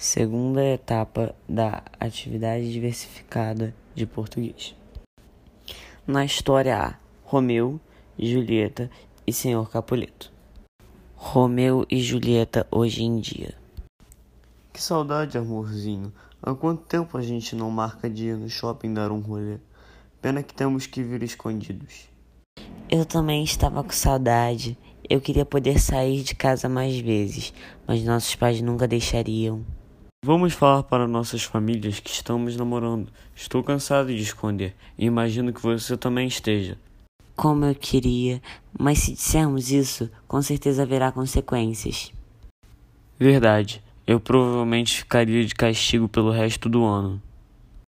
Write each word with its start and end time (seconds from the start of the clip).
segunda 0.00 0.64
etapa 0.64 1.34
da 1.46 1.82
atividade 2.00 2.72
diversificada 2.72 3.74
de 3.94 4.06
português. 4.06 4.74
Na 6.06 6.24
história 6.24 6.74
A, 6.74 6.94
Romeu, 7.22 7.78
Julieta 8.18 8.90
e 9.26 9.32
Senhor 9.32 9.70
Capuleto. 9.70 10.32
Romeu 11.14 11.84
e 11.90 12.00
Julieta 12.00 12.66
hoje 12.70 13.02
em 13.02 13.20
dia. 13.20 13.54
Que 14.72 14.80
saudade, 14.80 15.36
amorzinho. 15.36 16.10
Há 16.42 16.54
quanto 16.54 16.82
tempo 16.84 17.18
a 17.18 17.22
gente 17.22 17.54
não 17.54 17.70
marca 17.70 18.08
dia 18.08 18.38
no 18.38 18.48
shopping 18.48 18.94
dar 18.94 19.12
um 19.12 19.20
rolê? 19.20 19.58
Pena 20.22 20.42
que 20.42 20.54
temos 20.54 20.86
que 20.86 21.02
vir 21.02 21.22
escondidos. 21.22 22.08
Eu 22.88 23.04
também 23.04 23.44
estava 23.44 23.84
com 23.84 23.92
saudade. 23.92 24.78
Eu 25.06 25.20
queria 25.20 25.44
poder 25.44 25.78
sair 25.78 26.22
de 26.22 26.34
casa 26.34 26.70
mais 26.70 26.98
vezes, 26.98 27.52
mas 27.86 28.02
nossos 28.02 28.34
pais 28.34 28.62
nunca 28.62 28.88
deixariam. 28.88 29.62
Vamos 30.22 30.52
falar 30.52 30.82
para 30.82 31.08
nossas 31.08 31.44
famílias 31.44 31.98
que 31.98 32.10
estamos 32.10 32.54
namorando. 32.54 33.08
Estou 33.34 33.64
cansado 33.64 34.08
de 34.08 34.20
esconder 34.20 34.76
e 34.98 35.06
imagino 35.06 35.50
que 35.50 35.62
você 35.62 35.96
também 35.96 36.28
esteja. 36.28 36.76
Como 37.34 37.64
eu 37.64 37.74
queria, 37.74 38.42
mas 38.78 38.98
se 38.98 39.14
dissermos 39.14 39.72
isso, 39.72 40.10
com 40.28 40.42
certeza 40.42 40.82
haverá 40.82 41.10
consequências. 41.10 42.12
Verdade. 43.18 43.82
Eu 44.06 44.20
provavelmente 44.20 44.98
ficaria 44.98 45.42
de 45.42 45.54
castigo 45.54 46.06
pelo 46.06 46.30
resto 46.30 46.68
do 46.68 46.84
ano. 46.84 47.22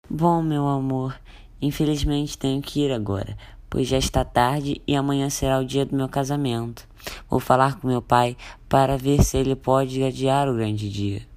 Bom, 0.09 0.41
meu 0.41 0.67
amor, 0.67 1.17
infelizmente 1.61 2.37
tenho 2.37 2.61
que 2.61 2.81
ir 2.81 2.91
agora, 2.91 3.37
pois 3.69 3.87
já 3.87 3.97
está 3.97 4.25
tarde 4.25 4.81
e 4.85 4.97
amanhã 4.97 5.29
será 5.29 5.59
o 5.59 5.65
dia 5.65 5.85
do 5.85 5.95
meu 5.95 6.09
casamento. 6.09 6.85
Vou 7.29 7.39
falar 7.39 7.79
com 7.79 7.87
meu 7.87 8.01
pai 8.01 8.35
para 8.67 8.97
ver 8.97 9.23
se 9.23 9.37
ele 9.37 9.55
pode 9.55 10.03
adiar 10.03 10.49
o 10.49 10.55
grande 10.55 10.89
dia. 10.89 11.36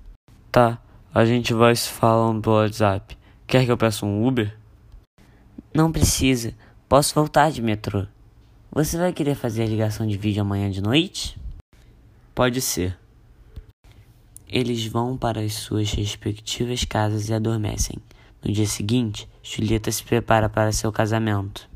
Tá, 0.53 0.83
a 1.15 1.25
gente 1.25 1.55
vai 1.55 1.77
se 1.77 1.89
falando 1.89 2.43
pelo 2.43 2.57
WhatsApp. 2.57 3.17
Quer 3.47 3.65
que 3.65 3.71
eu 3.71 3.77
peça 3.79 4.05
um 4.05 4.27
Uber? 4.27 4.57
Não 5.73 5.92
precisa, 5.92 6.55
posso 6.89 7.15
voltar 7.15 7.53
de 7.53 7.62
metrô. 7.62 8.05
Você 8.73 8.98
vai 8.98 9.12
querer 9.12 9.37
fazer 9.37 9.62
a 9.62 9.67
ligação 9.67 10.05
de 10.05 10.17
vídeo 10.17 10.42
amanhã 10.42 10.69
de 10.69 10.83
noite? 10.83 11.39
Pode 12.34 12.61
ser. 12.61 12.98
Eles 14.48 14.84
vão 14.87 15.17
para 15.17 15.41
as 15.41 15.55
suas 15.55 15.92
respectivas 15.92 16.85
casas 16.85 17.29
e 17.29 17.35
adormecem. 17.35 17.98
No 18.45 18.53
dia 18.53 18.67
seguinte, 18.67 19.29
Julieta 19.45 19.92
se 19.92 20.03
prepara 20.03 20.48
para 20.48 20.73
seu 20.73 20.91
casamento. 20.91 21.69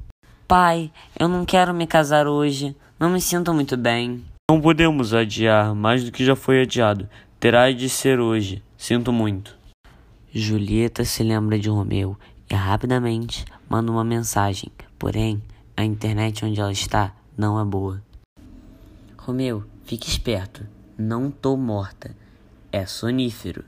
Pai, 0.49 0.91
eu 1.19 1.29
não 1.29 1.45
quero 1.45 1.73
me 1.73 1.87
casar 1.87 2.27
hoje. 2.27 2.75
Não 2.99 3.11
me 3.11 3.21
sinto 3.21 3.55
muito 3.55 3.77
bem. 3.77 4.25
Não 4.51 4.61
podemos 4.61 5.15
adiar 5.15 5.75
mais 5.77 6.03
do 6.03 6.11
que 6.11 6.25
já 6.25 6.35
foi 6.35 6.63
adiado. 6.63 7.09
Terá 7.45 7.71
de 7.71 7.91
ser 7.91 8.21
hoje. 8.21 8.63
Sinto 8.75 9.13
muito. 9.13 9.55
Julieta 10.33 11.05
se 11.05 11.23
lembra 11.23 11.59
de 11.59 11.69
Romeu 11.69 12.17
e 12.51 12.55
rapidamente 12.55 13.45
manda 13.69 13.93
uma 13.93 14.03
mensagem. 14.03 14.73
Porém, 14.99 15.43
a 15.77 15.85
internet 15.85 16.43
onde 16.43 16.59
ela 16.59 16.73
está 16.73 17.15
não 17.37 17.61
é 17.61 17.65
boa. 17.67 18.03
Romeu, 19.19 19.63
fique 19.85 20.09
esperto. 20.09 20.67
Não 20.97 21.31
tô 21.31 21.55
morta. 21.55 22.17
É 22.73 22.87
sonífero. 22.87 23.63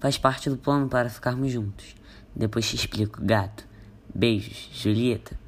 Faz 0.00 0.18
parte 0.18 0.50
do 0.50 0.56
plano 0.56 0.88
para 0.88 1.08
ficarmos 1.08 1.52
juntos. 1.52 1.94
Depois 2.34 2.68
te 2.68 2.74
explico, 2.74 3.24
gato. 3.24 3.64
Beijos, 4.12 4.70
Julieta. 4.72 5.38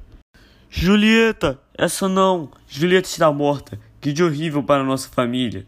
Julieta, 0.69 1.59
essa 1.77 2.07
não. 2.07 2.49
Julieta 2.65 3.09
está 3.09 3.29
morta. 3.29 3.77
Que 3.99 4.13
de 4.13 4.23
horrível 4.23 4.63
para 4.63 4.85
nossa 4.85 5.09
família. 5.09 5.67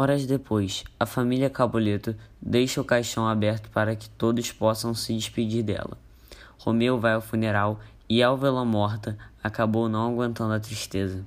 Horas 0.00 0.24
depois, 0.24 0.82
a 0.98 1.04
família 1.04 1.50
Caboleto 1.50 2.16
deixa 2.40 2.80
o 2.80 2.84
caixão 2.84 3.28
aberto 3.28 3.68
para 3.68 3.94
que 3.94 4.08
todos 4.08 4.50
possam 4.50 4.94
se 4.94 5.14
despedir 5.14 5.62
dela. 5.62 5.98
Romeu 6.56 6.98
vai 6.98 7.12
ao 7.12 7.20
funeral 7.20 7.78
e, 8.08 8.22
ao 8.22 8.34
vê-la 8.34 8.64
morta, 8.64 9.18
acabou 9.44 9.90
não 9.90 10.10
aguentando 10.10 10.54
a 10.54 10.58
tristeza. 10.58 11.22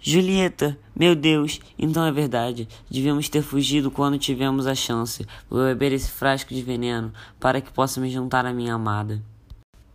Julieta, 0.00 0.76
meu 0.96 1.14
Deus, 1.14 1.60
então 1.78 2.04
é 2.04 2.10
verdade. 2.10 2.68
Devíamos 2.90 3.28
ter 3.28 3.40
fugido 3.40 3.88
quando 3.88 4.18
tivemos 4.18 4.66
a 4.66 4.74
chance. 4.74 5.24
Vou 5.48 5.62
beber 5.62 5.92
esse 5.92 6.10
frasco 6.10 6.52
de 6.52 6.60
veneno 6.60 7.12
para 7.38 7.60
que 7.60 7.70
possa 7.70 8.00
me 8.00 8.10
juntar 8.10 8.44
à 8.44 8.52
minha 8.52 8.74
amada. 8.74 9.22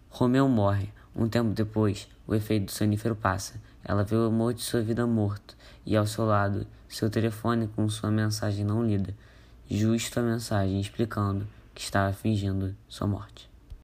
Romeu 0.09 0.47
morre. 0.47 0.96
Um 1.19 1.27
tempo 1.27 1.49
depois, 1.49 2.07
o 2.27 2.35
efeito 2.35 2.65
do 2.65 2.71
sonífero 2.71 3.15
passa. 3.15 3.59
Ela 3.83 4.03
vê 4.03 4.15
o 4.15 4.27
amor 4.27 4.53
de 4.53 4.61
sua 4.61 4.83
vida 4.83 5.07
morto 5.07 5.57
e 5.83 5.97
ao 5.97 6.05
seu 6.05 6.25
lado, 6.25 6.67
seu 6.87 7.09
telefone 7.09 7.67
com 7.75 7.89
sua 7.89 8.11
mensagem 8.11 8.63
não 8.63 8.85
lida. 8.85 9.15
Justo 9.67 10.19
a 10.19 10.23
mensagem 10.23 10.79
explicando 10.79 11.47
que 11.73 11.81
estava 11.81 12.13
fingindo 12.13 12.75
sua 12.87 13.07
morte. 13.07 13.49